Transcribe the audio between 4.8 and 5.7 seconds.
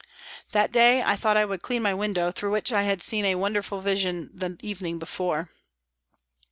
before.